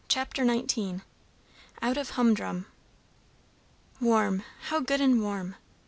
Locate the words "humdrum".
2.09-2.65